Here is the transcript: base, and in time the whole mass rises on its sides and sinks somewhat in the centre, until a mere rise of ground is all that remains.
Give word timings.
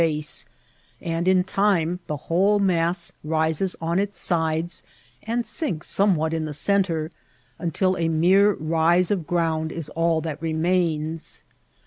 base, 0.03 0.45
and 0.99 1.27
in 1.27 1.43
time 1.43 1.99
the 2.07 2.17
whole 2.25 2.57
mass 2.57 3.11
rises 3.23 3.75
on 3.79 3.99
its 3.99 4.17
sides 4.17 4.81
and 5.21 5.45
sinks 5.45 5.87
somewhat 5.87 6.33
in 6.33 6.45
the 6.45 6.53
centre, 6.53 7.11
until 7.59 7.95
a 7.99 8.09
mere 8.09 8.51
rise 8.53 9.11
of 9.11 9.27
ground 9.27 9.71
is 9.71 9.89
all 9.89 10.19
that 10.19 10.41
remains. 10.41 11.43